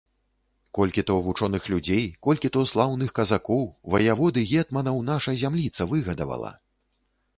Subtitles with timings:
[0.77, 3.61] Колькі то вучоных людзей, колькі то слаўных казакоў,
[3.97, 6.51] ваявод і гетманаў наша зямліца выгадавала?